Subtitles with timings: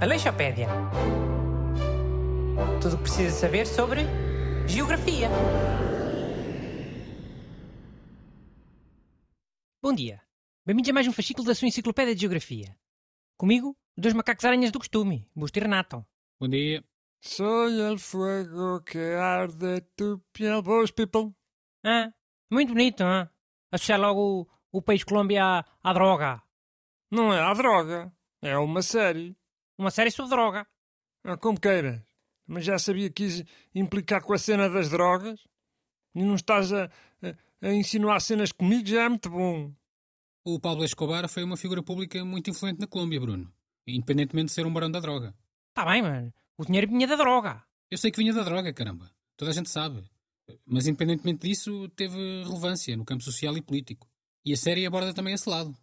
[0.00, 0.68] Aleixopédia.
[2.80, 4.02] Tudo o que precisa saber sobre
[4.66, 5.28] geografia.
[9.82, 10.22] Bom dia.
[10.64, 12.76] Bem-vindos a mais um fascículo da sua enciclopédia de geografia.
[13.36, 16.04] Comigo, dois macacos aranhas do costume, Busto e Renato.
[16.40, 16.84] Bom dia.
[17.20, 20.62] Soy el fuego que arde tu piel.
[20.94, 21.34] People.
[21.84, 22.12] Ah,
[22.50, 23.30] muito bonito, ah?
[23.72, 26.42] Associar logo o, país Colômbia à, à droga.
[27.10, 28.12] Não é a droga.
[28.42, 29.36] É uma série.
[29.78, 30.66] Uma série sobre droga.
[31.24, 32.00] Ah, como queiras.
[32.46, 33.44] Mas já sabia que quis
[33.74, 35.40] implicar com a cena das drogas.
[36.14, 36.84] E não estás a,
[37.22, 39.72] a, a insinuar cenas comigo, já é muito bom.
[40.44, 43.52] O Pablo Escobar foi uma figura pública muito influente na Colômbia, Bruno.
[43.86, 45.34] Independentemente de ser um barão da droga.
[45.74, 46.32] Tá bem, mano.
[46.56, 47.62] O dinheiro vinha da droga.
[47.90, 49.10] Eu sei que vinha da droga, caramba.
[49.36, 50.08] Toda a gente sabe.
[50.64, 54.08] Mas independentemente disso, teve relevância no campo social e político.
[54.46, 55.76] E a série aborda também esse lado.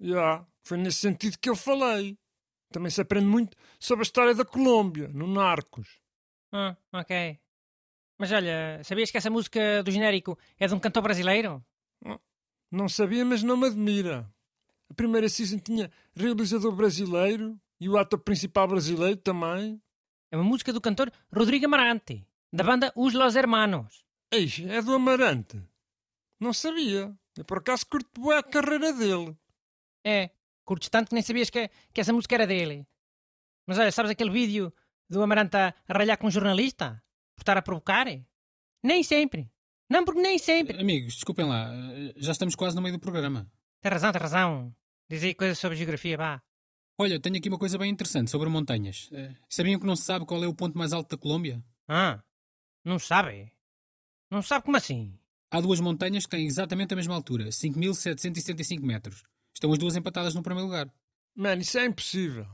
[0.00, 2.18] Já, foi nesse sentido que eu falei.
[2.72, 6.00] Também se aprende muito sobre a história da Colômbia, no Narcos.
[6.50, 7.38] Ah, ok.
[8.18, 11.62] Mas olha, sabias que essa música do genérico é de um cantor brasileiro?
[12.72, 14.32] Não sabia, mas não me admira.
[14.88, 19.80] A primeira season tinha realizador brasileiro e o ator principal brasileiro também.
[20.30, 24.06] É uma música do cantor Rodrigo Amarante, da banda Os Los Hermanos.
[24.32, 25.62] Eis, é do Amarante.
[26.40, 27.14] Não sabia.
[27.36, 29.36] Eu por acaso curto bem a carreira dele.
[30.04, 30.30] É,
[30.64, 32.86] curtes tanto que nem sabias que, que essa música era dele.
[33.66, 34.72] Mas olha, sabes aquele vídeo
[35.08, 37.02] do Amarante a, ralhar com um jornalista?
[37.34, 38.06] Por estar a provocar?
[38.82, 39.50] Nem sempre.
[39.88, 40.80] Não, porque nem sempre.
[40.80, 41.70] Amigos, desculpem lá.
[42.16, 43.50] Já estamos quase no meio do programa.
[43.80, 44.74] Tem razão, tem razão.
[45.08, 46.42] Diz aí coisas sobre geografia, vá.
[46.98, 49.10] Olha, tenho aqui uma coisa bem interessante sobre montanhas.
[49.12, 51.62] Uh, sabiam que não se sabe qual é o ponto mais alto da Colômbia?
[51.86, 52.22] Ah,
[52.84, 53.52] não sabe?
[54.30, 55.16] Não sabe como assim?
[55.50, 59.22] Há duas montanhas que têm exatamente a mesma altura, 5.775 metros.
[59.54, 60.92] Estão as duas empatadas no primeiro lugar.
[61.34, 62.46] Mano, isso é impossível.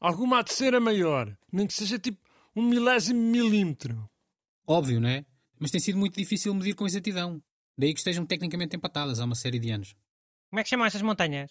[0.00, 2.18] Alguma há de ser a maior, nem que seja tipo
[2.54, 4.08] um milésimo milímetro.
[4.66, 5.26] Óbvio, não é?
[5.58, 7.42] Mas tem sido muito difícil medir com exatidão.
[7.76, 9.94] Daí que estejam tecnicamente empatadas há uma série de anos.
[10.50, 11.50] Como é que chamam essas montanhas?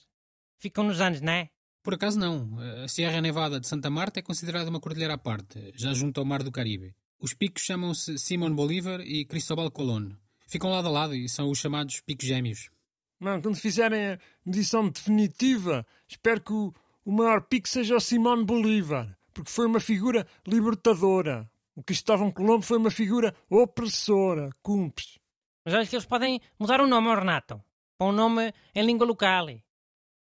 [0.60, 1.50] Ficam nos anos, não é?
[1.84, 2.58] Por acaso não.
[2.84, 6.26] A Sierra Nevada de Santa Marta é considerada uma cordilheira à parte, já junto ao
[6.26, 6.96] Mar do Caribe.
[7.20, 10.18] Os picos chamam-se Simón Bolívar e Cristóbal Colón.
[10.48, 12.70] Ficam lado a lado e são os chamados picos gêmeos.
[13.20, 18.46] Mano, quando fizerem a medição definitiva, espero que o, o maior pico seja o Simón
[18.46, 21.50] Bolívar, porque foi uma figura libertadora.
[21.76, 25.20] O Cristóvão Colombo foi uma figura opressora, cumpes.
[25.66, 27.62] Mas olha que eles podem mudar o nome ao Renato,
[27.98, 29.48] para um nome em língua local.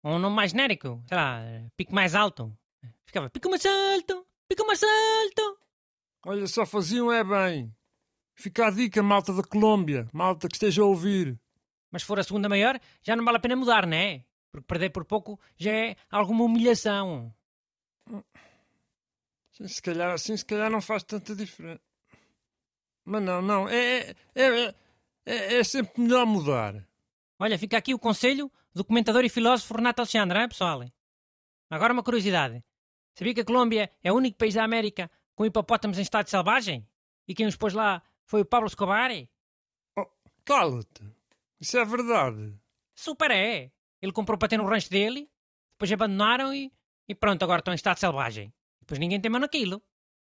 [0.02, 1.42] Ou um nome mais genérico, sei lá,
[1.76, 2.56] pico mais alto.
[3.04, 5.58] Ficava pico mais alto, pico mais alto.
[6.26, 7.74] Olha, só faziam é bem.
[8.34, 11.38] Fica a dica, malta da Colômbia, malta que esteja a ouvir.
[11.90, 14.24] Mas se for a segunda maior, já não vale a pena mudar, não é?
[14.50, 17.32] Porque perder por pouco já é alguma humilhação.
[19.52, 21.80] Se calhar assim, se calhar não faz tanta diferença.
[23.04, 24.74] Mas não, não, é, é, é,
[25.26, 26.86] é, é sempre melhor mudar.
[27.38, 30.82] Olha, fica aqui o conselho do comentador e filósofo Renato Alexandre, é, pessoal?
[31.70, 32.64] Agora uma curiosidade.
[33.16, 36.86] Sabia que a Colômbia é o único país da América com hipopótamos em estado selvagem?
[37.28, 39.10] E quem os pôs lá foi o Pablo Escobar?
[39.98, 40.06] Oh,
[40.44, 41.02] Cala-te.
[41.60, 42.54] Isso é verdade.
[42.94, 43.70] Super é.
[44.00, 45.30] Ele comprou para ter no rancho dele,
[45.72, 46.72] depois abandonaram e,
[47.08, 48.52] e pronto, agora estão em estado selvagem.
[48.80, 49.82] Depois ninguém tem mão naquilo.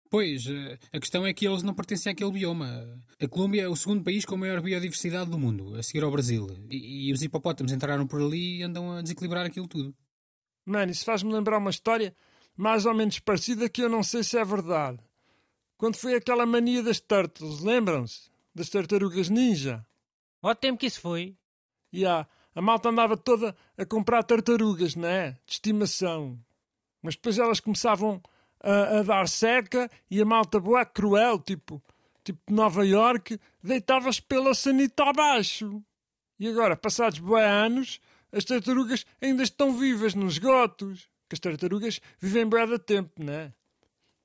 [0.10, 0.44] Pois,
[0.92, 3.04] a questão é que eles não pertencem àquele bioma.
[3.20, 6.12] A Colômbia é o segundo país com a maior biodiversidade do mundo, a seguir ao
[6.12, 6.48] Brasil.
[6.70, 9.96] E, e os hipopótamos entraram por ali e andam a desequilibrar aquilo tudo.
[10.66, 12.16] Mano, isso faz-me lembrar uma história
[12.56, 15.00] mais ou menos parecida que eu não sei se é verdade.
[15.84, 18.32] Quando foi aquela mania das turtles, lembram-se?
[18.56, 19.86] Das tartarugas ninja.
[20.42, 21.36] Ó tempo que isso foi.
[21.92, 25.32] E yeah, a malta andava toda a comprar tartarugas, não é?
[25.46, 26.40] De estimação.
[27.02, 28.22] Mas depois elas começavam
[28.62, 31.84] a, a dar seca e a malta boa cruel, tipo,
[32.24, 35.84] tipo Nova York, deitava-se pela sanita abaixo.
[36.40, 38.00] E agora, passados boa anos,
[38.32, 41.10] as tartarugas ainda estão vivas nos esgotos.
[41.28, 43.54] Que as tartarugas vivem bué de tempo, não é?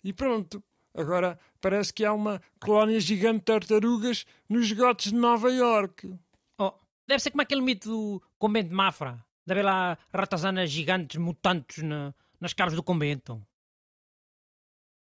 [0.04, 0.62] E pronto,
[1.00, 6.12] agora parece que há uma colónia gigante de tartarugas nos esgotos de Nova York.
[6.58, 6.74] Oh,
[7.06, 9.24] deve ser como aquele mito do convento de Mafra.
[9.46, 13.40] Deve haver lá ratazanas gigantes mutantes na, nas cabos do convento.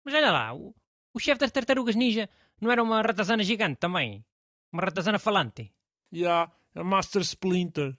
[0.05, 0.73] Mas olha lá, o,
[1.13, 2.29] o chefe das tartarugas ninja
[2.59, 4.23] não era uma ratazana gigante também?
[4.71, 5.73] Uma ratazana falante?
[6.11, 7.97] Já, yeah, a Master Splinter.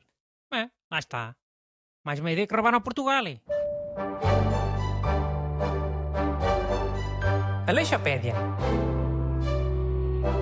[0.53, 1.37] É, lá está.
[2.05, 3.25] Mais uma ideia que roubaram a Portugal.
[7.73, 8.35] Aleixopédia.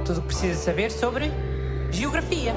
[0.04, 1.30] Tudo o que precisa saber sobre
[1.92, 2.52] geografia.